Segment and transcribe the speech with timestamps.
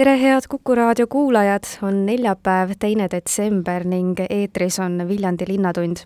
[0.00, 5.96] Tere, head Kuku raadio kuulajad, on neljapäev, teine detsember ning eetris on Viljandi Linnatund.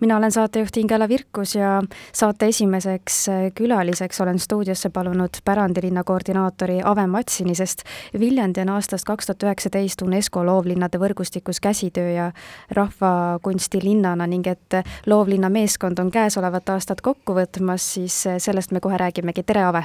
[0.00, 7.06] mina olen saatejuht Ingela Virkus ja saate esimeseks külaliseks olen stuudiosse palunud pärandilinna koordinaatori Ave
[7.06, 7.82] Matsini, sest
[8.20, 12.30] Viljandi on aastast kaks tuhat üheksateist UNESCO loovlinnade võrgustikus käsitöö ja
[12.70, 19.42] rahvakunstilinnana ning et loovlinna meeskond on käesolevat aastat kokku võtmas, siis sellest me kohe räägimegi,
[19.42, 19.84] tere Ave!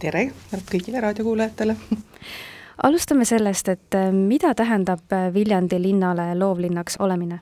[0.00, 0.30] tere
[0.70, 1.76] kõigile raadiokuulajatele
[2.82, 7.40] alustame sellest, et äh, mida tähendab äh, Viljandi linnale loovlinnaks olemine?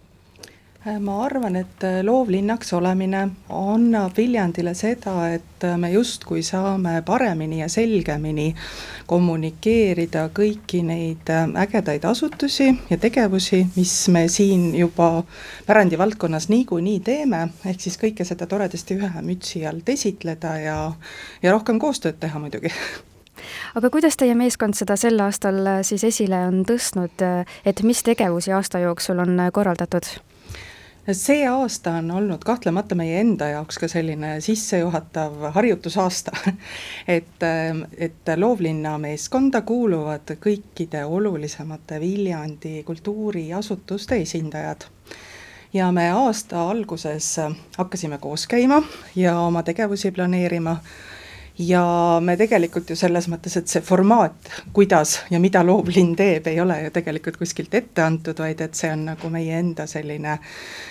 [0.86, 7.68] Äh, ma arvan, et loovlinnaks olemine annab Viljandile seda, et me justkui saame paremini ja
[7.68, 8.54] selgemini
[9.06, 11.28] kommunikeerida kõiki neid
[11.64, 15.10] ägedaid asutusi ja tegevusi, mis me siin juba
[15.66, 20.80] pärandivaldkonnas niikuinii teeme, ehk siis kõike seda toredasti ühe mütsi alt esitleda ja,
[21.42, 22.72] ja rohkem koostööd teha muidugi
[23.74, 28.02] aga kuidas teie meeskond seda sel aastal äh, siis esile on tõstnud, äh, et mis
[28.06, 30.08] tegevusi aasta jooksul on äh, korraldatud?
[31.10, 36.32] see aasta on olnud kahtlemata meie enda jaoks ka selline sissejuhatav harjutusaasta.
[37.16, 37.42] Et,
[37.98, 44.86] et loovlinna meeskonda kuuluvad kõikide olulisemate Viljandi kultuuriasutuste esindajad.
[45.72, 47.32] Ja me aasta alguses
[47.78, 48.82] hakkasime koos käima
[49.16, 50.76] ja oma tegevusi planeerima
[51.60, 56.60] ja me tegelikult ju selles mõttes, et see formaat, kuidas ja mida loovlinn teeb, ei
[56.60, 60.38] ole ju tegelikult kuskilt ette antud, vaid et see on nagu meie enda selline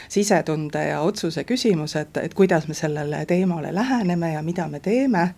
[0.10, 5.30] sisetunde ja otsuse küsimus, et, et kuidas me sellele teemale läheneme ja mida me teeme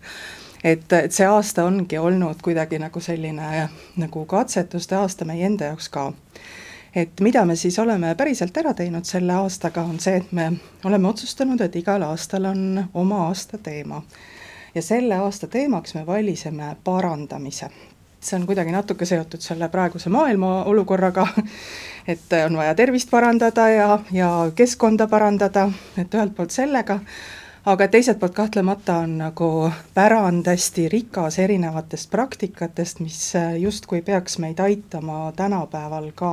[0.64, 5.88] et, et see aasta ongi olnud kuidagi nagu selline nagu katsetuste aasta meie enda jaoks
[5.88, 6.12] ka.
[6.94, 10.52] et mida me siis oleme päriselt ära teinud selle aastaga, on see, et me
[10.84, 14.02] oleme otsustanud, et igal aastal on oma aasta teema
[14.74, 17.68] ja selle aasta teemaks me valisime parandamise.
[18.22, 21.26] see on kuidagi natuke seotud selle praeguse maailma olukorraga,
[22.12, 27.00] et on vaja tervist parandada ja, ja keskkonda parandada, et ühelt poolt sellega,
[27.66, 29.50] aga teiselt poolt kahtlemata on nagu
[29.94, 36.32] pärand hästi rikas erinevatest praktikatest, mis justkui peaks meid aitama tänapäeval ka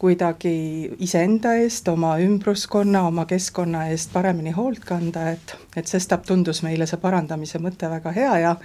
[0.00, 6.62] kuidagi iseenda eest, oma ümbruskonna, oma keskkonna eest paremini hoolt kanda, et, et sestap tundus
[6.64, 8.56] meile see parandamise mõte väga hea ja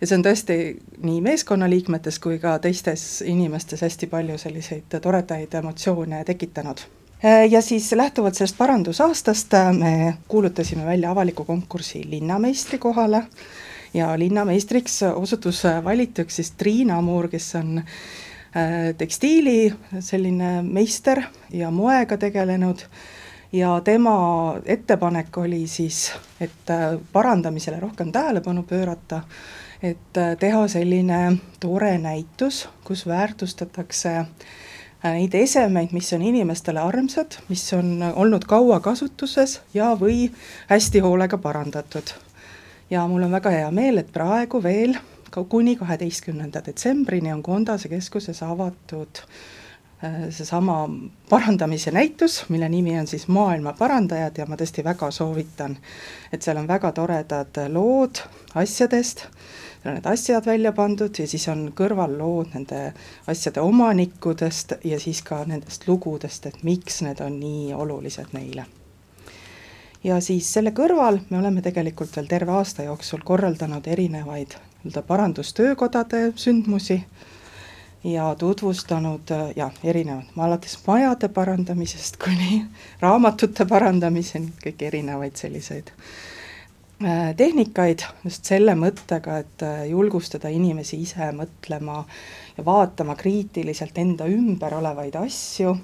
[0.00, 0.56] ja see on tõesti
[1.04, 6.80] nii meeskonnaliikmetes kui ka teistes inimestes hästi palju selliseid toredaid emotsioone tekitanud.
[7.50, 13.26] Ja siis lähtuvalt sellest parandusaastast me kuulutasime välja avaliku konkursi linnameistri kohale
[13.94, 17.82] ja linnameistriks osutus valituks siis Triina Muur, kes on
[18.98, 19.72] tekstiili
[20.02, 21.20] selline meister
[21.54, 22.82] ja moega tegelenud
[23.52, 29.22] ja tema ettepanek oli siis, et äh, parandamisele rohkem tähelepanu pöörata,
[29.82, 34.24] et äh, teha selline tore näitus, kus väärtustatakse
[35.02, 40.28] neid esemeid, mis on inimestele armsad, mis on olnud kaua kasutuses ja, või
[40.68, 42.12] hästi hoolega parandatud.
[42.90, 44.98] ja mul on väga hea meel, et praegu veel
[45.48, 50.88] kuni kaheteistkümnenda detsembrini on Kondase keskuses avatud äh, seesama
[51.28, 55.76] parandamise näitus, mille nimi on siis Maailma parandajad ja ma tõesti väga soovitan,
[56.32, 58.22] et seal on väga toredad lood
[58.54, 59.26] asjadest,
[59.82, 62.90] seal on need asjad välja pandud ja siis on kõrval lood nende
[63.30, 68.66] asjade omanikudest ja siis ka nendest lugudest, et miks need on nii olulised neile.
[70.04, 76.32] Ja siis selle kõrval me oleme tegelikult veel terve aasta jooksul korraldanud erinevaid nii-öelda parandustöökodade
[76.36, 77.02] sündmusi
[78.04, 82.64] ja tutvustanud ja erinevad, alates majade parandamisest kuni
[83.04, 85.92] raamatute parandamiseni, kõiki erinevaid selliseid
[87.04, 92.04] äh, tehnikaid just selle mõttega, et äh, julgustada inimesi ise mõtlema
[92.56, 95.76] ja vaatama kriitiliselt enda ümber olevaid asju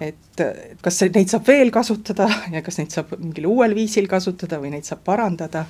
[0.00, 0.42] et
[0.82, 4.84] kas neid saab veel kasutada ja kas neid saab mingil uuel viisil kasutada või neid
[4.88, 5.64] saab parandada,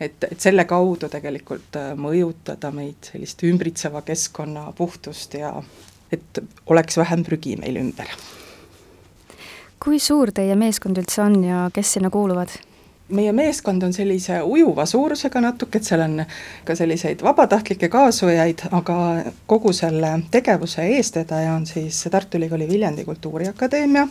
[0.00, 5.54] et, et selle kaudu tegelikult äh, mõjutada meid sellist ümbritseva keskkonna puhtust ja
[6.10, 8.10] et oleks vähem prügi meil ümber.
[9.80, 12.58] kui suur teie meeskond üldse on ja kes sinna kuuluvad?
[13.10, 16.22] Meie meeskond on sellise ujuva suurusega natuke, et seal on
[16.64, 18.96] ka selliseid vabatahtlikke kaasujaid, aga
[19.50, 24.06] kogu selle tegevuse eestvedaja on siis Tartu Ülikooli Viljandi Kultuuriakadeemia,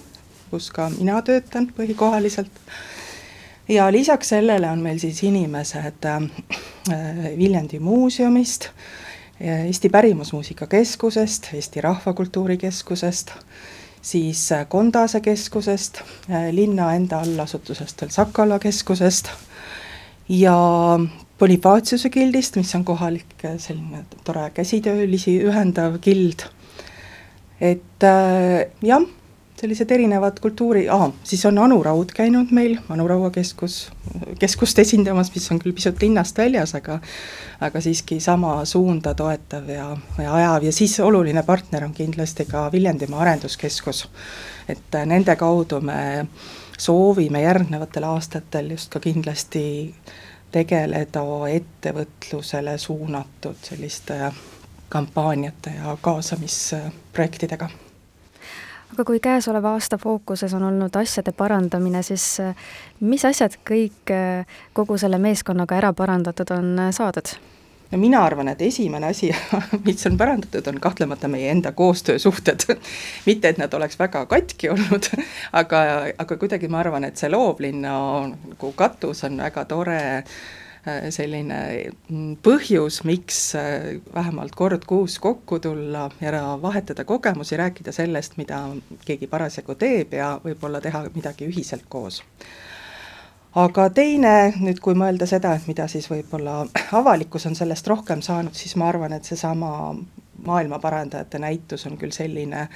[0.52, 2.52] kus ka mina töötan põhikohaliselt.
[3.70, 6.10] ja lisaks sellele on meil siis inimesed
[7.38, 8.70] Viljandi muuseumist,
[9.40, 13.32] Eesti Pärimusmuusika Keskusest, Eesti Rahvakultuuri Keskusest,
[14.02, 16.02] siis Kondase keskusest,
[16.52, 19.32] linna enda allasutusest veel Sakala keskusest
[20.30, 20.56] ja
[21.40, 26.44] Bonifaciuse gildist, mis on kohalik selline tore käsitöölisi ühendav gild.
[27.62, 29.04] et äh, jah,
[29.60, 33.90] sellised erinevad kultuuri, aa, siis on Anu Raud käinud meil, Anu Raua keskus,
[34.40, 37.00] keskust esindamas, mis on küll pisut linnast väljas, aga
[37.60, 39.90] aga siiski sama suunda toetav ja,
[40.24, 44.08] ja ajav ja siis oluline partner on kindlasti ka Viljandimaa Arenduskeskus.
[44.70, 46.28] et äh, nende kaudu me
[46.78, 49.96] soovime järgnevatel aastatel just ka kindlasti
[50.52, 54.32] tegeleda ettevõtlusele suunatud selliste
[54.90, 57.70] kampaaniate ja kaasamisprojektidega
[58.94, 62.40] aga kui käesoleva aasta fookuses on olnud asjade parandamine, siis
[63.00, 64.14] mis asjad kõik
[64.74, 67.36] kogu selle meeskonnaga ära parandatud on saadud?
[67.92, 69.32] no mina arvan, et esimene asi,
[69.88, 72.66] mis on parandatud, on kahtlemata meie enda koostöösuhted
[73.30, 75.12] mitte, et nad oleks väga katki olnud,
[75.62, 75.84] aga,
[76.18, 77.94] aga kuidagi ma arvan, et see loovlinna
[78.30, 80.40] nagu katus on väga tore äh,
[81.12, 81.60] selline
[82.10, 88.62] mm, põhjus, miks äh, vähemalt kord kuus kokku tulla ja vahetada kogemusi, rääkida sellest, mida
[89.06, 92.22] keegi parasjagu teeb ja võib-olla teha midagi ühiselt koos.
[93.60, 96.64] Aga teine, nüüd kui mõelda seda, et mida siis võib-olla
[97.02, 99.72] avalikkus on sellest rohkem saanud, siis ma arvan, et seesama
[100.46, 102.68] maailmaparandajate näitus on küll selline,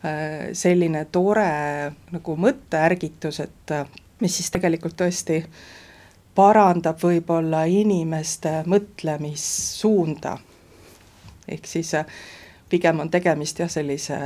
[0.00, 3.88] äh, selline tore nagu mõtteärgitus, et äh,
[4.24, 5.42] mis siis tegelikult tõesti
[6.34, 10.38] parandab võib-olla inimeste mõtlemissuunda.
[11.48, 12.06] ehk siis äh,
[12.68, 14.18] pigem on tegemist jah, sellise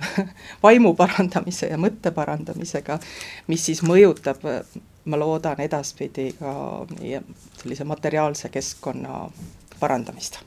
[0.66, 2.98] vaimu parandamise ja mõtte parandamisega,
[3.46, 4.42] mis siis mõjutab
[5.06, 6.52] ma loodan edaspidi ka
[7.62, 9.30] sellise materiaalse keskkonna
[9.80, 10.40] parandamist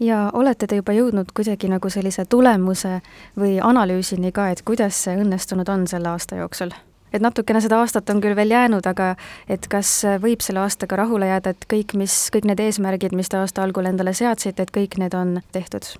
[0.00, 3.00] ja olete te juba jõudnud kuidagi nagu sellise tulemuse
[3.38, 6.70] või analüüsini ka, et kuidas see õnnestunud on selle aasta jooksul?
[7.12, 9.14] Et natukene seda aastat on küll veel jäänud, aga
[9.48, 13.40] et kas võib selle aastaga rahule jääda, et kõik, mis, kõik need eesmärgid, mis te
[13.40, 15.96] aasta algul endale seadsite, et kõik need on tehtud?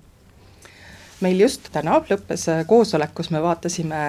[1.23, 4.01] meil just täna lõppes äh, koosolek, kus me vaatasime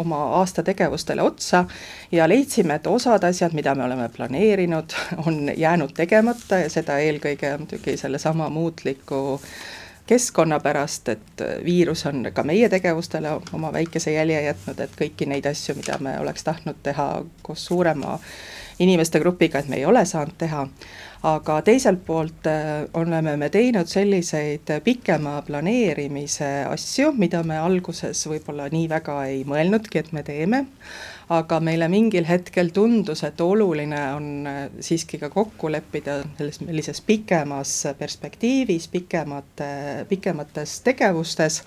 [0.00, 1.64] oma aasta tegevustele otsa
[2.12, 4.96] ja leidsime, et osad asjad, mida me oleme planeerinud,
[5.26, 9.40] on jäänud tegemata ja seda eelkõige muidugi sellesama muutliku
[10.06, 15.28] keskkonna pärast, et äh, viirus on ka meie tegevustele oma väikese jälje jätnud, et kõiki
[15.28, 17.08] neid asju, mida me oleks tahtnud teha
[17.42, 18.18] koos suurema
[18.78, 20.66] inimeste grupiga, et me ei ole saanud teha
[21.24, 28.68] aga teiselt poolt äh, oleme me teinud selliseid pikema planeerimise asju, mida me alguses võib-olla
[28.72, 30.64] nii väga ei mõelnudki, et me teeme,
[31.32, 37.00] aga meile mingil hetkel tundus, et oluline on äh, siiski ka kokku leppida selles sellises
[37.06, 39.70] pikemas perspektiivis, pikemate,
[40.10, 41.62] pikemates tegevustes.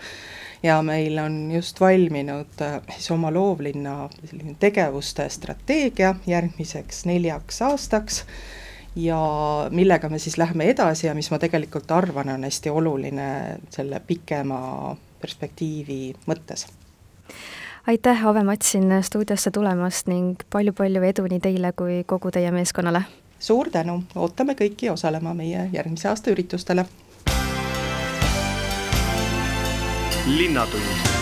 [0.66, 8.24] Ja meil on just valminud äh, siis oma loovlinna selline tegevuste strateegia järgmiseks neljaks aastaks
[8.98, 9.20] ja
[9.70, 13.30] millega me siis läheme edasi ja mis ma tegelikult arvan, on hästi oluline
[13.70, 16.68] selle pikema perspektiivi mõttes.
[17.88, 23.04] aitäh, Ave Matsin, stuudiosse tulemast ning palju-palju edu nii teile kui kogu teie meeskonnale!
[23.40, 26.86] suur tänu, ootame kõiki osalema meie järgmise aasta üritustele!
[30.28, 31.17] linnatund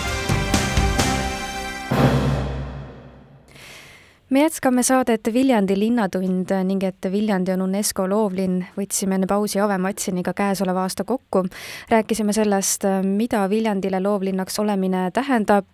[4.30, 9.76] me jätkame saadet Viljandi linnatund ning et Viljandi on UNESCO loovlinn, võtsime enne pausi Ave
[9.78, 11.44] Matsiniga käesoleva aasta kokku.
[11.88, 15.66] rääkisime sellest, mida Viljandile loovlinnaks olemine tähendab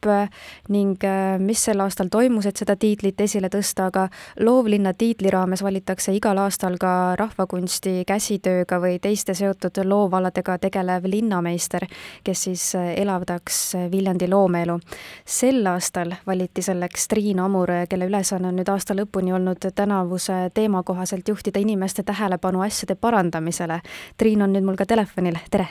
[0.68, 1.00] ning
[1.38, 4.08] mis sel aastal toimus, et seda tiitlit esile tõsta, aga
[4.40, 11.88] loovlinna tiitli raames valitakse igal aastal ka rahvakunsti, käsitööga või teiste seotud loovaladega tegelev linnameister,
[12.24, 14.78] kes siis elavdaks Viljandi loomeelu.
[15.24, 20.50] sel aastal valiti selleks Triin Amur, kelle ülesanne ülesanne on nüüd aasta lõpuni olnud tänavuse
[20.54, 23.80] teema kohaselt juhtida inimeste tähelepanu asjade parandamisele.
[24.18, 25.66] Triin on nüüd mul ka telefonil, tere!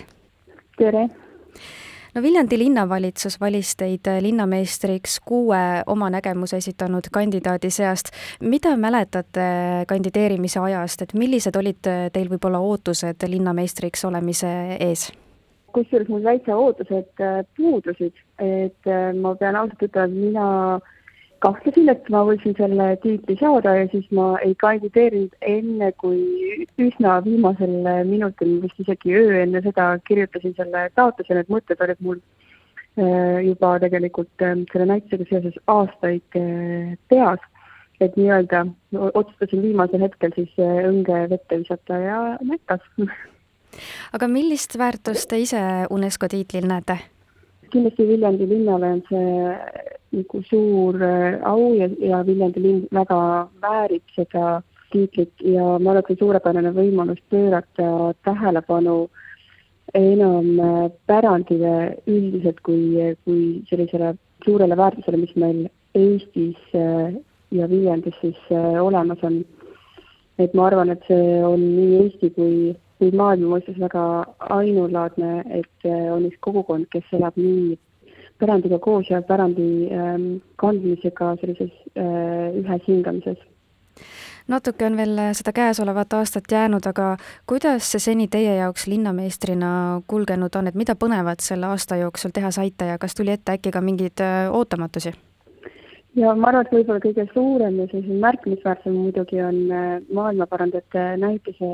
[0.77, 1.09] tere!
[2.15, 8.11] no Viljandi linnavalitsus valis teid linnameistriks kuue oma nägemuse esitanud kandidaadi seast.
[8.41, 11.81] mida mäletate kandideerimise ajast, et millised olid
[12.13, 15.11] teil võib-olla ootused linnameistriks olemise ees?
[15.71, 17.21] kusjuures mul täitsa ootused
[17.55, 20.49] puudusid, et ma pean ausalt ütlema, et mina
[21.41, 27.17] kahtlesin, et ma võisin selle tiitli saada ja siis ma ei kandideerinud enne, kui üsna
[27.25, 27.73] viimasel
[28.09, 33.73] minutil, vist isegi öö enne seda kirjutasin selle taotluse, need mõtted olid mul äh, juba
[33.83, 37.49] tegelikult äh, selle näitusega seoses aastaid äh, peas.
[38.01, 38.63] et nii-öelda
[39.13, 42.81] otsustasin viimasel hetkel siis õnge vette visata ja näkas
[44.17, 46.97] aga millist väärtust te ise UNESCO tiitlil näete?
[47.69, 50.97] kindlasti Viljandi linnale on see nagu suur
[51.47, 53.19] au ja, ja Viljandi linn väga
[53.63, 58.95] väärib seda tiitlit ja ma arvan, et see suurepärane võimalus pöörata tähelepanu
[59.95, 60.49] enam
[61.07, 61.73] pärandile
[62.07, 64.13] üldiselt kui, kui sellisele
[64.45, 65.65] suurele väärtusele, mis meil
[65.95, 69.43] Eestis ja Viljandis siis olemas on.
[70.39, 74.01] et ma arvan, et see on nii Eesti kui kui maailma mõistes väga
[74.53, 77.73] ainulaadne, et äh, on üks kogukond, kes elab nii
[78.41, 80.27] pärandiga koos ja pärandi ähm,
[80.61, 83.39] kandmisega sellises äh, ühes hingamises.
[84.51, 87.13] Natuke on veel seda käesolevat aastat jäänud, aga
[87.47, 92.51] kuidas see seni teie jaoks linnameistrina kulgenud on, et mida põnevat selle aasta jooksul teha
[92.51, 95.13] saite ja kas tuli ette äkki ka mingeid äh, ootamatusi?
[96.15, 99.61] ja ma arvan, et võib-olla kõige suurem ja sellisem märkimisväärsem muidugi on
[100.11, 101.69] maailmapärandite näituse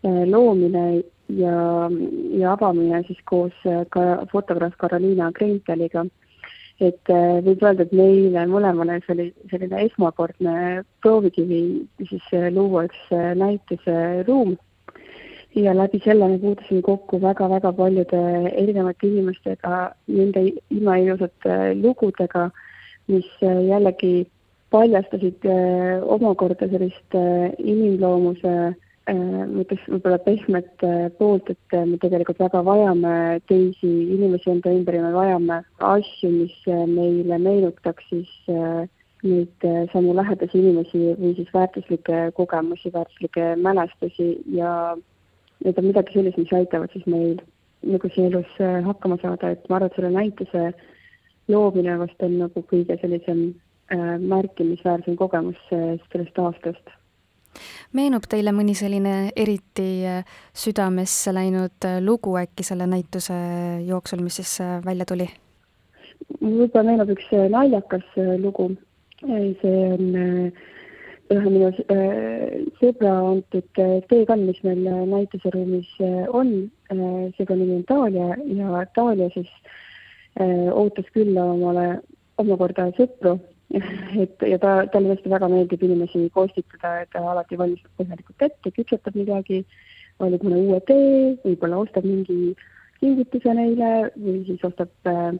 [0.00, 1.02] Äh, loomine
[1.38, 1.90] ja,
[2.38, 6.06] ja avamine siis koos äh, ka fotograaf Karoliina Krenkeliga.
[6.80, 11.60] et äh, võib öelda, et meile mõlemale see oli selline esmakordne proovikivi
[12.08, 13.02] siis luua üks
[13.36, 14.56] näituseruum
[15.60, 18.20] ja läbi selle me puutusime kokku väga-väga paljude
[18.54, 22.48] erinevate inimestega, nende imeilusate lugudega,
[23.12, 24.30] mis jällegi
[24.70, 25.44] paljastasid
[26.16, 27.18] omakorda sellist
[27.58, 33.12] inimloomuse Äh, ma ütleks võib-olla pehmet äh, poolt, et äh, me tegelikult väga vajame
[33.50, 38.32] teisi inimesi enda ümber ja me vajame asju, mis meile meenutaks siis
[39.20, 44.94] neid samu lähedasi inimesi või siis väärtuslikke kogemusi, väärtuslikke mälestusi ja
[45.64, 47.36] need on midagi sellist, mis aitavad siis meil
[47.84, 48.54] nagu siin elus
[48.86, 50.64] hakkama saada, et ma arvan, et selle näituse
[51.52, 53.50] loomine vast on nagu kõige sellisem
[54.30, 56.99] märkimisväärsem kogemus sellest aastast
[57.96, 60.24] meenub teile mõni selline eriti äh,
[60.56, 63.36] südamesse läinud äh, lugu äkki selle näituse
[63.86, 65.28] jooksul, mis siis äh, välja tuli?
[66.40, 68.06] võib-olla meenub üks naljakas
[68.40, 68.70] lugu.
[69.20, 70.52] see on
[71.30, 71.68] ühe minu
[72.80, 75.90] sõbra antud teekand, mis meil näituseruumis
[76.32, 76.70] on.
[77.36, 79.50] sõbra nimi on Taalia ja Taalia siis
[80.72, 82.00] ootas külla omale
[82.38, 83.36] omakorda sõpru
[83.70, 88.74] et ja ta, talle tõesti väga meeldib inimesi kostitada, et ta alati valmistab põhjalikult ette,
[88.74, 89.62] küpsetab midagi,
[90.20, 92.54] valib mõne uue tee, võib-olla ostab mingi
[93.00, 95.30] kingituse neile või siis ostab äh,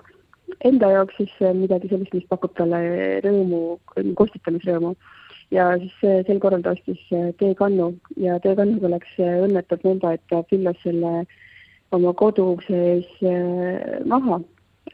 [0.68, 2.80] enda jaoks siis äh, midagi sellist, mis pakub talle
[3.24, 3.80] rõõmu,
[4.20, 4.94] kostitamisrõõmu.
[5.50, 7.02] ja siis äh, sel korral ta ostis
[7.42, 11.24] teekannu ja teekannuga läks õnnetult nõnda, et ta pillas selle
[11.90, 13.12] oma koduukse ees
[14.06, 14.40] maha.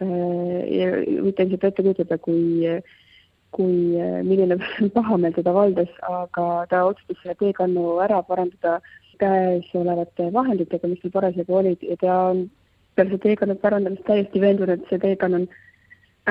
[0.00, 2.64] võite ilmselt ette kujutada, kui
[3.56, 4.58] kui eh, milline
[4.96, 8.80] pahameel teda valdas, aga ta otsustas selle teekannu ära parandada
[9.20, 12.42] käesolevate vahenditega, mis tal parasjagu olid ja ta on
[12.96, 15.46] peale seda teekannu parandamist täiesti veendunud, et see teekann on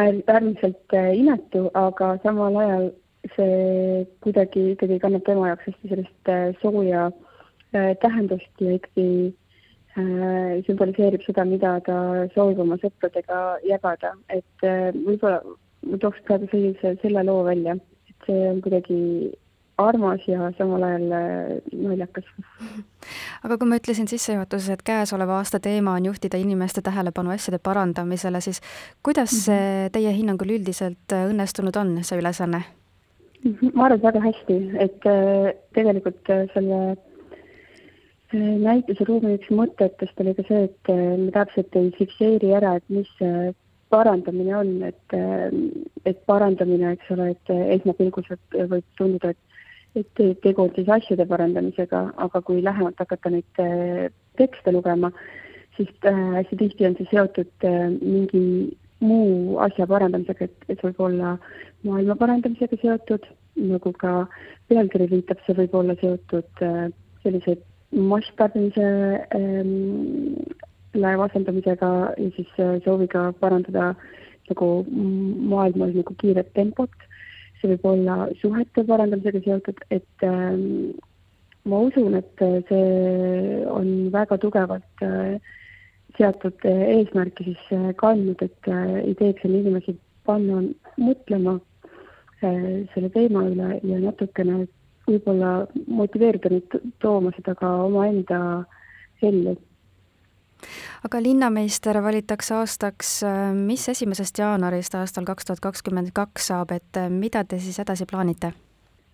[0.01, 2.91] äär, äärmiselt eh, inetu, aga samal ajal
[3.35, 7.09] see kuidagi ikkagi kannab tema jaoks hästi sellist eh, sooja
[7.99, 9.07] tähendust ja ikkagi
[9.97, 11.97] äh, sümboliseerib seda, mida ta
[12.35, 15.41] soovib oma sõpradega jagada, et äh, võib-olla
[15.85, 17.77] ma tooks praegu sellise, selle loo välja,
[18.09, 18.99] et see on kuidagi
[19.77, 22.27] armas ja samal ajal äh, naljakas.
[23.45, 28.41] aga kui ma ütlesin sissejuhatuses, et käesoleva aasta teema on juhtida inimeste tähelepanu asjade parandamisele,
[28.41, 28.61] siis
[29.03, 29.45] kuidas mm -hmm.
[29.45, 32.63] see teie hinnangul üldiselt äh, õnnestunud on, see ülesanne?
[33.73, 36.97] ma arvan, et väga hästi, et äh, tegelikult selle
[38.59, 40.89] näituse ruumi üks mõtetest oli ka see, et
[41.19, 43.53] me täpselt ei fikseeri ära, et mis see
[43.93, 45.17] parandamine on, et,
[46.05, 48.25] et parandamine, eks ole, et esmapilgul
[48.71, 49.55] võib tunduda, et
[49.95, 55.11] et tegu on siis asjade parandamisega, aga kui lähemalt hakata neid äh, tekste lugema,
[55.77, 58.41] siis äh, hästi tihti on see seotud äh, mingi
[59.03, 61.35] muu asja parandamisega, et, et võib olla
[61.87, 64.25] maailma parandamisega seotud, nagu ka
[64.71, 66.63] pealkiri viitab, see võib olla seotud
[67.23, 67.57] sellise
[67.95, 68.87] masstarbimise
[69.37, 70.41] ähm,
[70.95, 73.93] laeva asendamisega ja siis äh, sooviga parandada
[74.49, 74.69] nagu
[75.51, 76.91] maailmas nagu kiiret tempot.
[77.55, 80.91] see võib olla suhete parandamisega seotud, et ähm,
[81.65, 85.39] ma usun, et äh, see on väga tugevalt äh,
[86.17, 89.95] seatud äh, eesmärki siis äh, kandnud, et äh, ideeks on inimesi
[90.27, 90.61] panna
[90.99, 91.55] mõtlema
[92.43, 94.65] äh, selle teema üle ja natukene
[95.07, 98.39] võib-olla motiveerida neid tooma seda ka omaenda
[99.25, 99.55] ellu
[101.05, 103.21] aga linnameister valitakse aastaks,
[103.55, 108.53] mis esimesest jaanuarist aastal kaks tuhat kakskümmend kaks saab, et mida te siis edasi plaanite?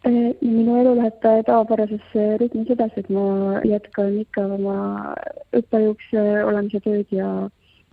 [0.01, 4.77] minu elu läheb tavapärases rütmis edasi, et ma jätkan ikka oma
[5.53, 7.27] õppejõuks olemise tööd ja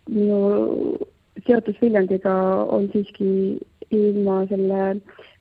[0.09, 0.39] minu
[1.47, 2.33] seotus Viljandiga
[2.73, 3.59] on siiski
[3.91, 4.95] ilma selle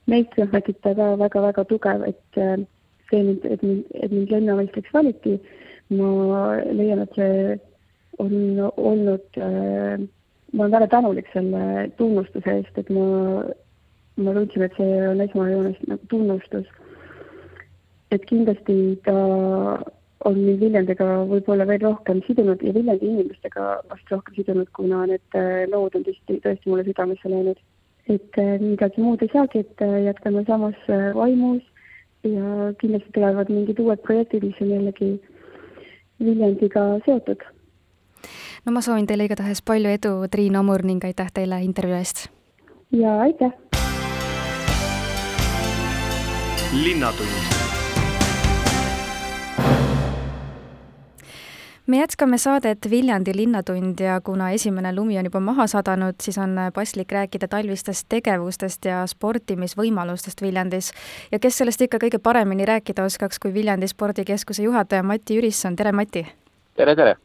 [0.08, 2.40] meistriametita ka väga-väga tugev, et
[3.10, 5.38] see mind, et mind, et mind lennameistriks valiti.
[5.88, 6.08] ma
[6.76, 7.56] leian, et see
[8.18, 8.32] on
[8.76, 10.08] olnud äh,
[10.52, 13.44] ma olen väga tänulik selle tunnustuse eest, et ma,
[14.16, 16.66] ma tundsin, et see on esmajoones nagu tunnustus.
[18.10, 19.14] et kindlasti ta
[20.24, 25.36] on mind Viljandiga võib-olla veel rohkem sidunud ja Viljandi inimestega vast rohkem sidunud, kuna need
[25.36, 27.60] äh, lood on tõesti, tõesti mulle südamesse läinud.
[28.08, 30.80] et äh, midagi muud ei saagi, et äh, jätkame samas
[31.14, 31.62] vaimus
[32.24, 35.12] ja kindlasti tulevad mingid uued projektid, mis on jällegi
[36.24, 37.44] Viljandiga seotud.
[38.68, 42.26] No ma soovin teile igatahes palju edu, Triin Omur, ning aitäh teile intervjuu eest!
[42.92, 43.52] jaa, aitäh!
[46.76, 47.46] linnatund
[51.86, 56.52] me jätkame saadet Viljandi Linnatund ja kuna esimene lumi on juba maha sadanud, siis on
[56.74, 60.92] paslik rääkida talvistest tegevustest ja sportimisvõimalustest Viljandis.
[61.32, 65.92] ja kes sellest ikka kõige paremini rääkida oskaks, kui Viljandi spordikeskuse juhataja Mati Jürisson, tere
[65.92, 66.26] Mati!
[66.76, 67.16] tere, tere!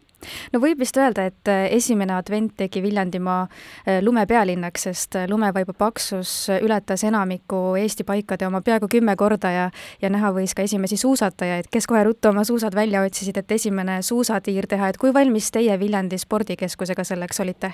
[0.53, 5.75] No võib vist öelda, et äh, esimene advent tegi Viljandimaa äh, lumepealinnaks, sest äh, lumevaiba
[5.77, 9.69] paksus ületas enamiku Eesti paikade oma peaaegu kümme korda ja
[10.01, 14.01] ja näha võis ka esimesi suusatajaid, kes kohe ruttu oma suusad välja otsisid, et esimene
[14.01, 17.73] suusatiir teha, et kui valmis teie Viljandi spordikeskusega selleks olite?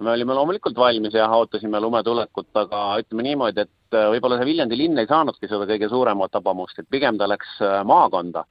[0.00, 4.76] me olime loomulikult valmis ja ootasime lume tulekut, aga ütleme niimoodi, et võib-olla see Viljandi
[4.78, 7.56] linn ei saanudki seda kõige suuremat tabamust, et pigem ta läks
[7.88, 8.44] maakonda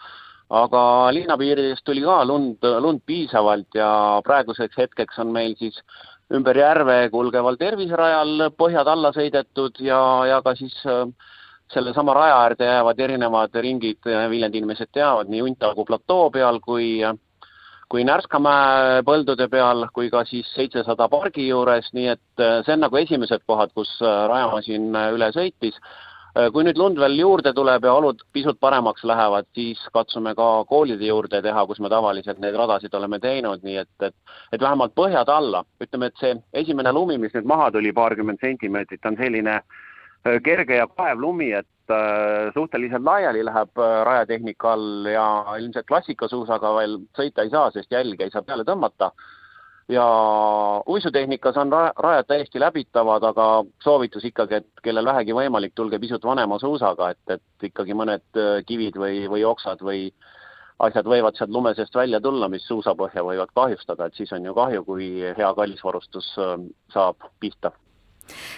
[0.49, 5.79] aga linnapiiridest tuli ka lund, lund piisavalt ja praeguseks hetkeks on meil siis
[6.33, 11.05] ümber järve kulgeval terviserajal põhjad alla sõidetud ja, ja ka siis äh,
[11.73, 16.99] sellesama raja äärde jäävad erinevad ringid, Viljandi inimesed teavad, nii Untaugu platoo peal kui
[17.87, 22.83] kui Närskamäe põldude peal, kui ka siis seitsesada pargi juures, nii et äh, see on
[22.83, 25.79] nagu esimesed kohad, kus äh, rajamasin üle sõitis
[26.53, 31.07] kui nüüd lund veel juurde tuleb ja olud pisut paremaks lähevad, siis katsume ka koolide
[31.07, 34.15] juurde teha, kus me tavaliselt neid radasid oleme teinud, nii et, et
[34.53, 35.63] et vähemalt põhjad alla.
[35.81, 40.77] ütleme, et see esimene lumi, mis nüüd maha tuli, paarkümmend sentimeetrit, on selline äh, kerge
[40.77, 47.47] ja kaev lumi, et äh, suhteliselt laiali läheb rajatehnika all ja ilmselt klassikasuusaga veel sõita
[47.47, 49.13] ei saa, sest jälge ei saa peale tõmmata
[49.89, 50.05] ja
[50.87, 53.47] uisutehnikas on ra-, rajad täiesti läbitavad, aga
[53.83, 58.59] soovitus ikkagi, et kellel vähegi võimalik, tulge pisut vanema suusaga, et, et ikkagi mõned äh,
[58.67, 60.09] kivid või, või oksad või
[60.83, 64.53] asjad võivad sealt lume seest välja tulla, mis suusapõhja võivad kahjustada, et siis on ju
[64.53, 66.57] kahju, kui hea kallisvarustus äh,
[66.93, 67.71] saab pihta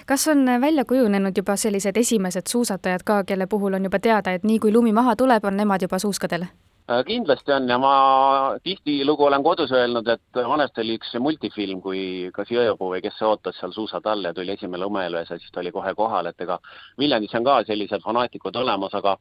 [0.09, 4.43] kas on välja kujunenud juba sellised esimesed suusatajad ka, kelle puhul on juba teada, et
[4.43, 6.47] nii kui lumi maha tuleb, on nemad juba suuskadel?
[6.89, 7.89] Äh, kindlasti on ja ma
[8.65, 11.99] tihtilugu olen kodus öelnud, et vanasti oli üks multifilm, kui
[12.33, 15.53] kas Jõepuu või kes see ootas seal suusad all ja tuli esimene lumeelves ja siis
[15.53, 16.57] ta oli kohe kohal, et ega
[16.97, 19.19] Viljandis on ka sellised fanaatikud olemas, aga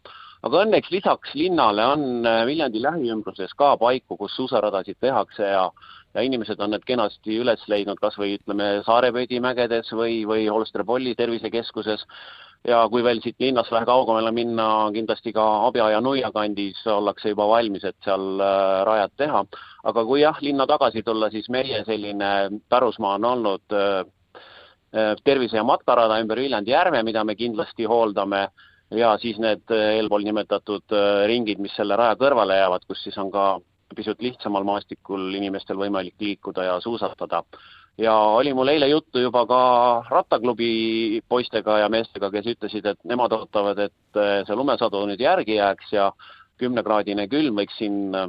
[0.48, 5.68] aga õnneks lisaks linnale on äh, Viljandi lähiümbruses ka paiku, kus suusaradasid tehakse ja
[6.14, 11.12] ja inimesed on need kenasti üles leidnud, kas või ütleme, Saarepöödi mägedes või, või Holster-Polli
[11.18, 12.06] tervisekeskuses
[12.66, 17.32] ja kui veel siit linnast vähe kaugemale minna, kindlasti ka Abja ja Nuia kandis ollakse
[17.32, 19.44] juba valmis, et seal äh, rajad teha.
[19.88, 24.00] aga kui jah, linna tagasi tulla, siis meie selline pärusmaa on olnud äh,
[24.94, 28.48] äh, tervise- ja matkarada ümber Viljandi järve, mida me kindlasti hooldame,
[28.90, 30.96] ja siis need eelpool nimetatud
[31.28, 33.58] ringid, mis selle raja kõrvale jäävad, kus siis on ka
[33.96, 37.42] pisut lihtsamal maastikul inimestel võimalik liikuda ja suusatada
[37.98, 39.60] ja oli mul eile juttu juba ka
[40.10, 45.58] rattaklubi poistega ja meestega, kes ütlesid, et nemad ootavad, et eh, see lumesadu nüüd järgi
[45.58, 46.10] jääks ja
[46.62, 48.28] kümnekraadine külm võiks siin eh,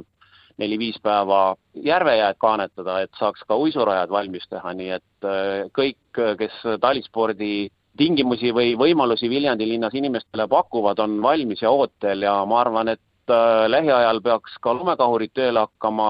[0.60, 6.00] neli-viis päeva järvejääd kaanetada, et saaks ka uisurajad valmis teha, nii et eh, kõik,
[6.40, 12.22] kes talispordi tingimusi või võimalusi Viljandi linnas inimestele pakuvad, on valmis ja ootel.
[12.22, 13.32] Ja ma arvan, et
[13.68, 16.06] lähiajal peaks ka lumekahurid tööle hakkama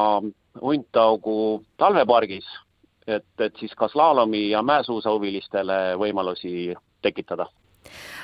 [0.60, 2.46] Huntaugu talvepargis
[3.06, 7.46] et, et siis ka slaalomi ja mäesuusahuvilistele võimalusi tekitada.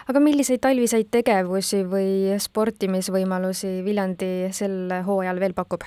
[0.09, 5.87] aga milliseid talviseid tegevusi või sportimisvõimalusi Viljandi sel hooajal veel pakub?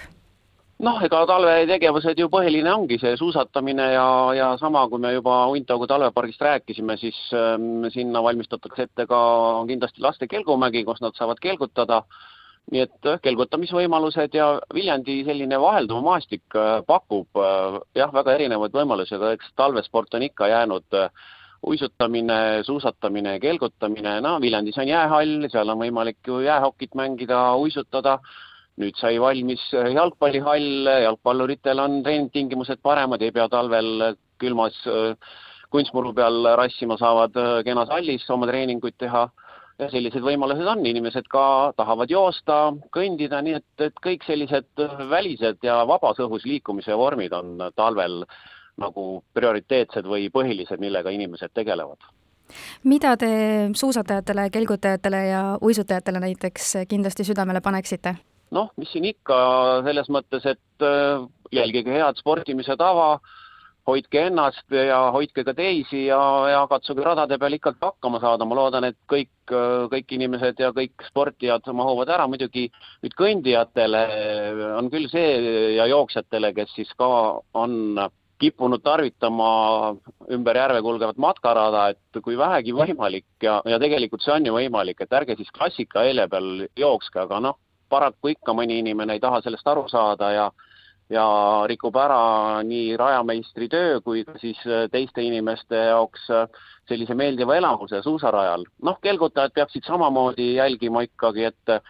[0.80, 5.88] noh, ega talvetegevused ju põhiline ongi see suusatamine ja, ja sama, kui me juba Untaugu
[5.88, 9.22] talvepargist rääkisime, siis ähm, sinna valmistatakse ette ka
[9.68, 12.39] kindlasti laste kelgumägi, kus nad saavad kelgutada äh,
[12.74, 18.76] nii et äh, kelgutamisvõimalused ja Viljandi selline vahelduv maastik äh, pakub äh, jah, väga erinevaid
[18.76, 21.00] võimalusi, aga eks talvesport on ikka jäänud
[21.70, 28.20] uisutamine, suusatamine, kelgutamine, no Viljandis on jäähall, seal on võimalik ju jäähokit mängida, uisutada,
[28.80, 34.78] nüüd sai valmis jalgpallihall, jalgpalluritel on treeningtingimused paremad, ei pea talvel külmas
[35.70, 37.36] kunstmuru peal rassima, saavad
[37.68, 39.28] kenas hallis oma treeninguid teha
[39.80, 42.60] ja sellised võimalused on, inimesed ka tahavad joosta,
[42.96, 48.24] kõndida, nii et, et kõik sellised välised ja vabas õhus liikumise vormid on talvel
[48.80, 52.00] nagu prioriteetsed või põhilised, millega inimesed tegelevad.
[52.84, 53.30] mida te
[53.76, 58.16] suusatajatele, kelgutajatele ja uisutajatele näiteks kindlasti südamele paneksite?
[58.52, 59.36] noh, mis siin ikka,
[59.86, 63.20] selles mõttes, et äh, jälgige head sportimise tava
[63.90, 66.20] hoidke ennast ja hoidke ka teisi ja,
[66.54, 69.32] ja katsuge radade peal ikkagi hakkama saada, ma loodan, et kõik,
[69.94, 72.70] kõik inimesed ja kõik sportijad mahuvad ära, muidugi
[73.04, 74.06] nüüd kõndijatele
[74.78, 77.10] on küll see ja jooksjatele, kes siis ka
[77.58, 78.00] on
[78.40, 79.50] kippunud tarvitama
[80.32, 85.02] ümber järve kulgevat matkarada, et kui vähegi võimalik ja, ja tegelikult see on ju võimalik,
[85.04, 87.60] et ärge siis klassika helje peal jookske, aga noh,
[87.92, 90.48] paraku ikka mõni inimene ei taha sellest aru saada ja
[91.10, 91.26] ja
[91.70, 96.46] rikub ära nii rajameistri töö kui ka siis äh, teiste inimeste jaoks äh,
[96.90, 98.66] sellise meeldiva elamuse suusarajal.
[98.86, 101.82] noh, kelgutajad peaksid samamoodi jälgima ikkagi, et äh,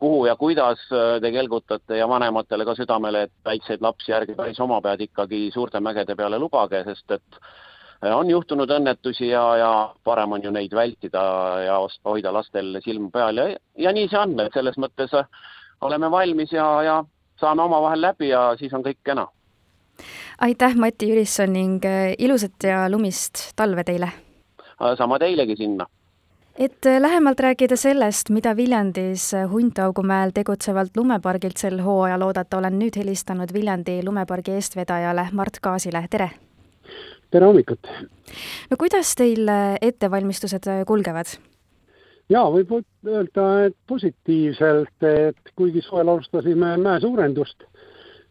[0.00, 4.80] kuhu ja kuidas te kelgutate ja vanematele ka südamele, et väikseid lapsi ärge päris oma
[4.80, 7.40] pead ikkagi suurte mägede peale lubage, sest et
[8.08, 9.72] on juhtunud õnnetusi ja, ja
[10.04, 11.22] parem on ju neid vältida
[11.66, 11.76] ja
[12.08, 15.12] hoida lastel silm peal ja, ja nii see on, et selles mõttes
[15.84, 16.96] oleme valmis ja, ja
[17.40, 19.28] saame omavahel läbi ja siis on kõik kena.
[20.40, 24.12] aitäh, Mati Jürisson ning äh, ilusat ja lumist talve teile!
[24.80, 25.86] Äh, sama teilegi sinna!
[26.56, 32.96] et äh, lähemalt rääkida sellest, mida Viljandis Huntaugumäel tegutsevalt lumepargilt sel hooajal oodata, olen nüüd
[32.96, 36.30] helistanud Viljandi lumepargi eestvedajale Mart Kaasile, tere!
[37.30, 37.92] tere hommikut!
[38.70, 39.48] no kuidas teil
[39.80, 41.38] ettevalmistused kulgevad?
[42.30, 42.72] Jaa, võib
[43.06, 47.64] öelda, et positiivselt, et kuigi suvel alustasime mäesuurendust,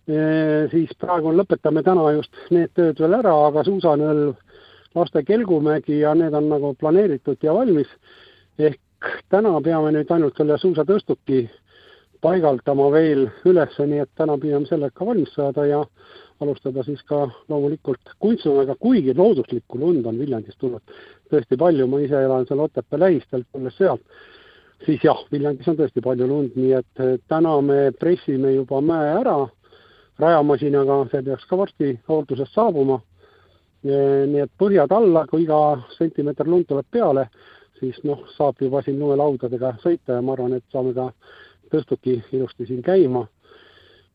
[0.08, 4.36] eh, siis praegu lõpetame täna just need tööd veel ära, aga suusanõlv,
[4.96, 7.88] laste Kelgumägi ja need on nagu planeeritud ja valmis.
[8.60, 8.80] ehk
[9.30, 11.50] täna peame nüüd ainult selle suusatõstuki
[12.22, 15.86] paigaldama veel üles, nii et täna püüame sellega valmis saada ja
[16.40, 20.82] alustada siis ka loomulikult kunstlusega, kuigi looduslikku lund on Viljandis tulnud
[21.32, 24.02] tõesti palju, ma ise elan seal Otepää lähistel, tulles sealt,
[24.86, 29.38] siis jah, Viljandis on tõesti palju lund, nii et täna me pressime juba mäe ära
[30.20, 33.00] rajamasinaga, see peaks ka varsti hooldusest saabuma.
[33.84, 37.30] nii et põhjad alla, kui iga sentimeeter lund tuleb peale,
[37.80, 41.06] siis noh, saab juba siin lumelaudadega sõita ja ma arvan, et saame ka
[41.72, 43.24] tõstuki ilusti siin käima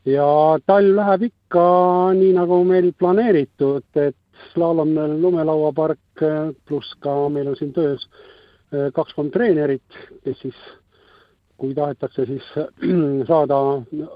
[0.09, 0.27] ja
[0.67, 1.65] talv läheb ikka
[2.19, 4.17] nii, nagu meil planeeritud, et
[4.53, 6.25] slaalomil lumelauapark
[6.69, 8.07] pluss ka meil on siin töös
[8.73, 10.59] eh, kaks-kolm treenerit, kes siis,
[11.57, 12.49] kui tahetakse siis
[13.31, 13.61] saada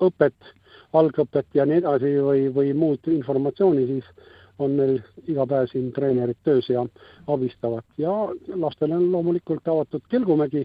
[0.05, 0.55] õpet,
[0.99, 4.97] algõpet ja nii edasi või, või muud informatsiooni, siis on meil
[5.31, 6.83] iga päev siin treenerid töös ja
[7.31, 7.87] abistavad.
[7.99, 8.13] Ja
[8.59, 10.65] lastele on loomulikult avatud Kelgumägi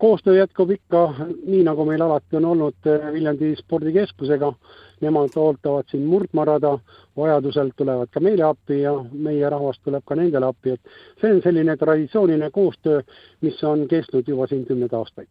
[0.00, 1.00] koostöö jätkub ikka
[1.46, 4.52] nii, nagu meil alati on olnud eh, Viljandi spordikeskusega.
[5.00, 6.74] Nemad ootavad siin murdmaarada,
[7.16, 11.40] vajadusel tulevad ka meile appi ja meie rahvas tuleb ka nendele appi, et see on
[11.44, 13.00] selline traditsiooniline koostöö,
[13.40, 15.28] mis on kestnud juba siin kümneid aastaid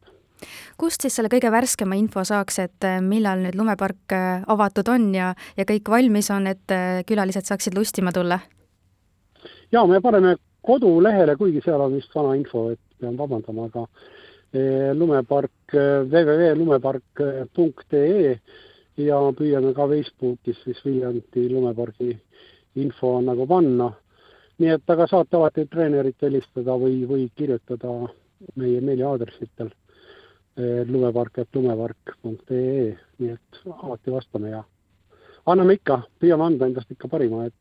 [0.79, 5.09] kust siis selle kõige värskema info saaks, et eh, millal nüüd lumepark eh, avatud on
[5.15, 6.77] ja, ja kõik valmis on, et
[7.09, 8.39] külalised saaksid lustima tulla?
[9.71, 13.85] jaa, me paneme kodulehele, kuigi seal on vist vana info, et pean vabandama, aga
[14.93, 18.39] lumepark, eh, www.lumepark.ee
[18.97, 22.17] ja püüame ka Facebookis siis Viljandi lumepargi
[22.75, 23.93] info nagu panna.
[24.59, 27.87] nii et aga saate alati treenerit helistada või, või kirjutada
[28.59, 29.69] meie meiliaadressitel
[30.57, 34.63] eh, lumepark.lumepark.ee, nii et alati vastame ja
[35.45, 37.53] anname ikka, püüame anda endast ikka parima, et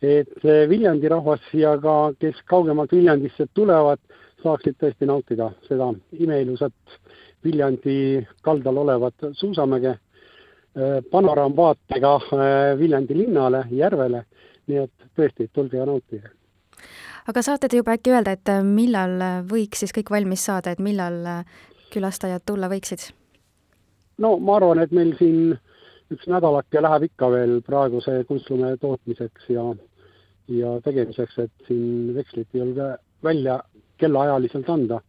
[0.00, 3.98] et Viljandi rahvas ja ka, kes kaugemalt Viljandisse tulevad,
[4.42, 6.98] saaksid tõesti nautida seda imeilusat
[7.44, 14.24] Viljandi kaldal olevat suusamäge äh, panoraamvaatega äh, Viljandi linnale, järvele,
[14.66, 16.30] nii et tõesti, tulge ja nautige.
[17.28, 19.18] aga saate te juba äkki öelda, et äh, millal
[19.50, 21.22] võiks siis kõik valmis saada, et millal
[21.92, 23.10] külastajad tulla võiksid?
[24.18, 25.58] no ma arvan, et meil siin
[26.12, 29.66] üks nädalake läheb ikka veel praeguse kunstlume tootmiseks ja
[30.48, 33.58] ja tegemiseks, et siin vekslit ei ole välja
[33.98, 35.00] kellaajaliselt anda,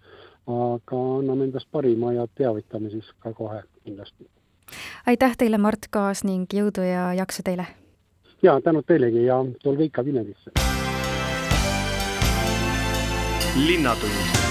[0.47, 4.29] aga anname endast parima ja teavitame siis ka kohe kindlasti.
[5.07, 7.67] aitäh teile, Mart Kaas ning jõudu ja jaksu teile!
[8.43, 10.51] ja tänud teilegi ja tulge ikka Viljandisse!
[13.65, 14.48] Linnatund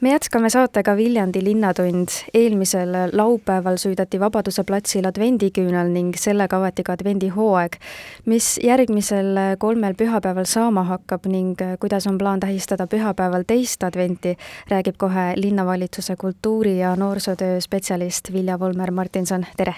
[0.00, 2.08] me jätkame saatega Viljandi Linnatund.
[2.34, 7.76] eelmisel laupäeval süüdati Vabaduse platsil advendiküünal ning sellega avati ka advendihooaeg.
[8.24, 14.36] mis järgmisel kolmel pühapäeval saama hakkab ning kuidas on plaan tähistada pühapäeval teist adventi,
[14.70, 19.74] räägib kohe linnavalitsuse kultuuri- ja noorsootöö spetsialist Vilja Volmer-Martinson, tere!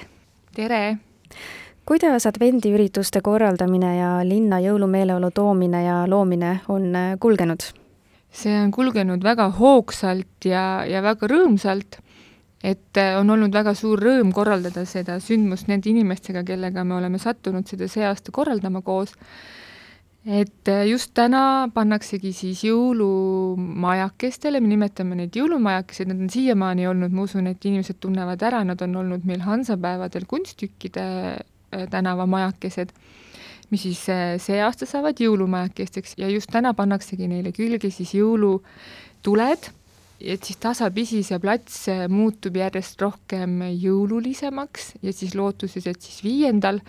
[0.55, 0.97] tere!
[1.87, 7.80] kuidas advendiürituste korraldamine ja linna jõulumeeleolu toomine ja loomine on kulgenud?
[8.31, 11.99] See on kulgenud väga hoogsalt ja, ja väga rõõmsalt,
[12.63, 17.19] et äh, on olnud väga suur rõõm korraldada seda sündmust nende inimestega, kellega me oleme
[17.19, 19.17] sattunud seda see aasta korraldama koos.
[20.27, 27.15] et äh, just täna pannaksegi siis jõulumajakestele, me nimetame neid jõulumajakesed, need on siiamaani olnud,
[27.17, 32.93] ma usun, et inimesed tunnevad ära, nad on olnud meil Hansapäevadel kunsttükkide äh, tänavamajakesed
[33.71, 39.71] mis siis äh, see aasta saavad jõulumajakesteks ja just täna pannaksegi neile külge siis jõulutuled,
[40.21, 46.23] et siis tasapisi see plats äh, muutub järjest rohkem jõululisemaks ja siis lootuses, et siis
[46.27, 46.83] viiendal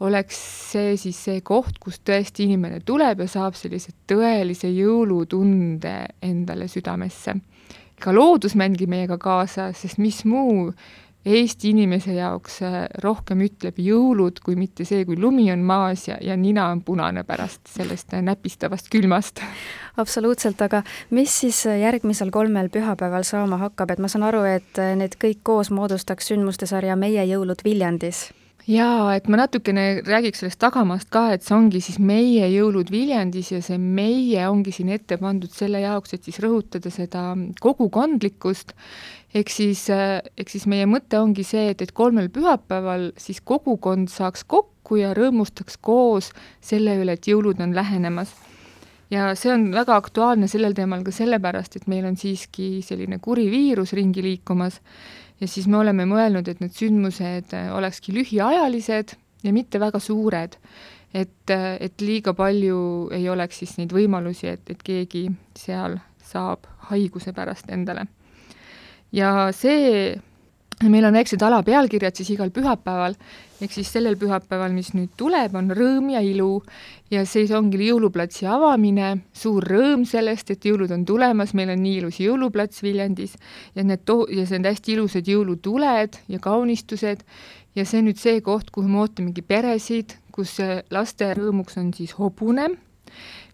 [0.00, 0.38] oleks
[0.70, 7.36] see siis see koht, kus tõesti inimene tuleb ja saab sellise tõelise jõulutunde endale südamesse.
[8.00, 10.72] ka loodus mängib meiega kaasa, sest mis muu
[11.20, 16.16] Eesti inimese jaoks äh, rohkem ütleb jõulud, kui mitte see, kui lumi on maas ja,
[16.24, 19.42] ja nina on punane pärast sellest äh, näpistavast külmast.
[20.00, 20.80] absoluutselt, aga
[21.12, 25.44] mis siis äh, järgmisel kolmel pühapäeval saama hakkab, et ma saan aru, et need kõik
[25.44, 28.30] koos moodustaks sündmuste sarja Meie jõulud Viljandis?
[28.70, 33.52] jaa, et ma natukene räägiks sellest tagamaast ka, et see ongi siis meie jõulud Viljandis
[33.52, 38.72] ja see meie ongi siin ette pandud selle jaoks, et siis rõhutada seda kogukondlikkust
[39.34, 44.10] ehk siis, äh, ehk siis meie mõte ongi see, et, et kolmel pühapäeval siis kogukond
[44.10, 46.32] saaks kokku ja rõõmustaks koos
[46.64, 48.34] selle üle, et jõulud on lähenemas.
[49.10, 53.48] ja see on väga aktuaalne sellel teemal ka sellepärast, et meil on siiski selline kuri
[53.50, 54.80] viirus ringi liikumas
[55.40, 60.58] ja siis me oleme mõelnud, et need sündmused äh, olekski lühiajalised ja mitte väga suured.
[61.14, 66.66] et, äh, et liiga palju ei oleks siis neid võimalusi, et, et keegi seal saab
[66.90, 68.06] haiguse pärast endale
[69.12, 70.14] ja see,
[70.88, 73.16] meil on väiksed alapealkirjad siis igal pühapäeval,
[73.60, 76.62] ehk siis sellel pühapäeval, mis nüüd tuleb, on rõõm ja ilu.
[77.10, 81.96] Ja siis ongi jõuluplatsi avamine, suur rõõm sellest, et jõulud on tulemas, meil on nii
[82.00, 83.34] ilus jõuluplats Viljandis.
[83.74, 87.26] Ja need to-, ja see on hästi ilusad jõulutuled ja kaunistused.
[87.74, 90.56] Ja see nüüd see koht, kuhu me ootamegi peresid, kus
[90.90, 92.70] laste rõõmuks on siis hobune,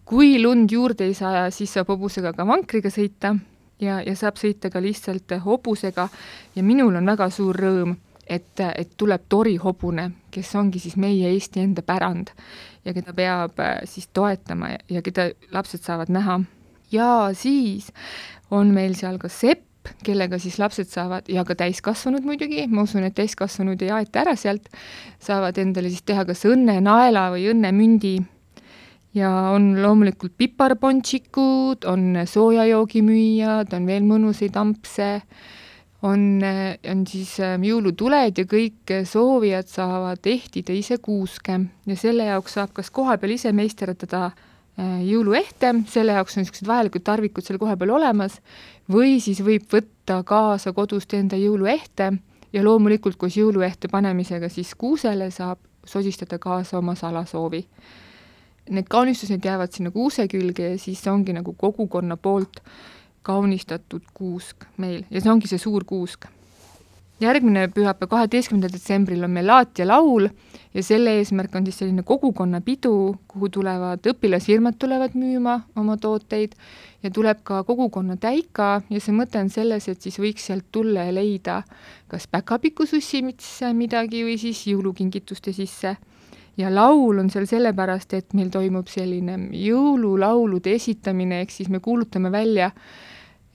[0.07, 3.35] kui lund juurde ei saja, siis saab hobusega ka vankriga sõita
[3.81, 6.07] ja, ja saab sõita ka lihtsalt hobusega.
[6.55, 7.95] Ja minul on väga suur rõõm,
[8.27, 12.33] et, et tuleb torihobune, kes ongi siis meie Eesti enda pärand
[12.85, 16.41] ja keda peab äh, siis toetama ja, ja keda lapsed saavad näha.
[16.91, 17.91] ja siis
[18.51, 19.65] on meil seal ka sepp,
[20.03, 24.35] kellega siis lapsed saavad ja ka täiskasvanud muidugi, ma usun, et täiskasvanud ei aeta ära
[24.35, 24.67] sealt,
[25.23, 28.17] saavad endale siis teha kas õnnenaela või õnnemündi
[29.17, 35.09] ja on loomulikult piparponšikud, on soojajoogimüüjad, on veel mõnusaid ampse,
[36.05, 36.43] on,
[36.91, 41.59] on siis ähm, jõulutuled ja kõik soovijad saavad ehtida ise kuuske.
[41.89, 47.05] Ja selle jaoks saab kas kohapeal ise meisterdada äh, jõuluehte, selle jaoks on niisugused vajalikud
[47.07, 48.39] tarvikud seal kohapeal olemas,
[48.91, 52.11] või siis võib võtta kaasa kodust enda jõuluehte
[52.53, 57.65] ja loomulikult koos jõuluehte panemisega siis kuusele saab sosistada kaasa oma salasoovi
[58.69, 62.61] need kaunistused jäävad sinna kuuse külge ja siis see ongi nagu kogukonna poolt
[63.27, 66.27] kaunistatud kuusk meil ja see ongi see suur kuusk.
[67.19, 70.27] järgmine pühapäev, kaheteistkümnendal detsembril on meil laat ja laul
[70.73, 72.91] ja selle eesmärk on siis selline kogukonnapidu,
[73.27, 76.53] kuhu tulevad õpilasfirmad tulevad müüma oma tooteid
[77.03, 81.07] ja tuleb ka kogukonna täika ja see mõte on selles, et siis võiks sealt tulla
[81.07, 81.63] ja leida
[82.07, 83.23] kas päkapikussussi
[83.73, 85.97] midagi või siis jõulukingituste sisse
[86.57, 92.31] ja laul on seal sellepärast, et meil toimub selline jõululaulude esitamine, ehk siis me kuulutame
[92.33, 92.71] välja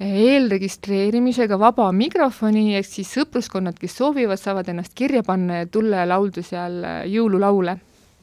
[0.03, 6.09] eelregistreerimisega vaba mikrofoni, ehk siis sõpruskonnad, kes soovivad, saavad ennast kirja panna ja tulla ja
[6.15, 7.77] laulda seal jõululaule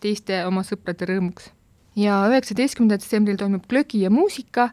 [0.03, 1.51] teiste oma sõprade rõõmuks.
[1.99, 4.69] ja üheksateistkümnendal detsembril toimub glögi ja muusika,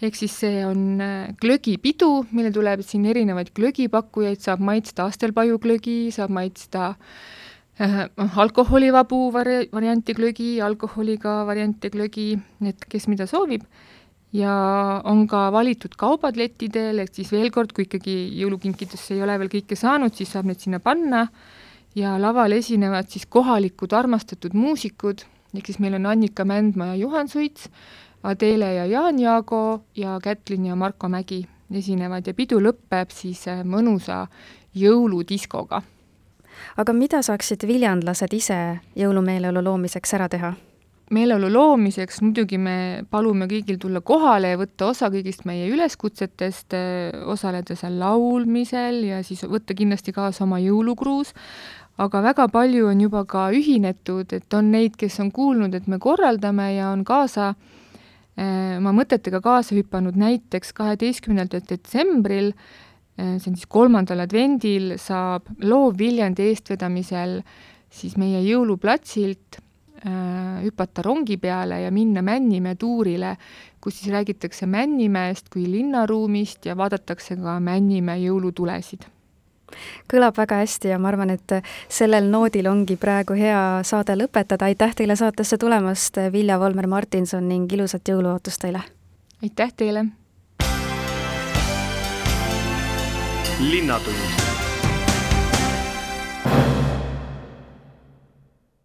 [0.00, 1.00] ehk siis see on
[1.40, 7.41] glögipidu, mille tuleb siin erinevaid glögipakkujaid, saab maitsta astelpajuglögi, saab maitsta Äh,
[7.78, 12.36] alkoholivabu vari-, varianti glögi, alkoholiga variante glögi,
[12.68, 13.64] et kes mida soovib,
[14.32, 14.52] ja
[15.04, 19.52] on ka valitud kaubad lettidel, et siis veel kord, kui ikkagi jõulukinkidesse ei ole veel
[19.52, 21.26] kõike saanud, siis saab need sinna panna.
[21.94, 27.28] Ja laval esinevad siis kohalikud armastatud muusikud, ehk siis meil on Annika Mändmaa ja Juhan
[27.28, 27.68] Suits,
[28.24, 31.42] Adele ja Jaan Jaago ja Kätlin ja Marko Mägi
[31.74, 32.26] esinevad.
[32.26, 34.26] Ja pidu lõpeb siis äh, mõnusa
[34.72, 35.82] jõuludiskoga.
[36.76, 38.58] Aga mida saaksid viljandlased ise
[38.98, 40.54] jõulumeeleolu loomiseks ära teha?
[41.12, 42.76] meeleolu loomiseks muidugi me
[43.12, 49.20] palume kõigil tulla kohale ja võtta osa kõigist meie üleskutsetest, äh, osaleda seal laulmisel ja
[49.26, 51.34] siis võtta kindlasti kaasa oma jõulukruus,
[52.00, 56.00] aga väga palju on juba ka ühinetud, et on neid, kes on kuulnud, et me
[56.02, 62.54] korraldame ja on kaasa äh, oma mõtetega kaasa hüpanud, näiteks kaheteistkümnendal detsembril,
[63.38, 67.40] see on siis kolmandal advendil, saab loov Viljandi eestvedamisel
[67.92, 69.60] siis meie jõuluplatsilt
[70.06, 73.36] Äh, hüpata rongi peale ja minna Männimäe tuurile,
[73.80, 79.06] kus siis räägitakse Männimäest kui linnaruumist ja vaadatakse ka Männimäe jõulutulesid
[80.10, 81.54] kõlab väga hästi ja ma arvan, et
[81.88, 88.10] sellel noodil ongi praegu hea saade lõpetada, aitäh teile saatesse tulemast, Vilja Volmer-Martinson ning ilusat
[88.10, 88.82] jõuluootust teile!
[89.42, 90.08] aitäh teile!
[93.62, 94.41] Linnatund